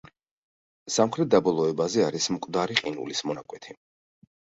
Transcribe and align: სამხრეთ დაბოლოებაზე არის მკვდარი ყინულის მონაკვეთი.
სამხრეთ 0.93 1.27
დაბოლოებაზე 1.35 2.03
არის 2.05 2.29
მკვდარი 2.37 2.79
ყინულის 2.79 3.21
მონაკვეთი. 3.33 3.77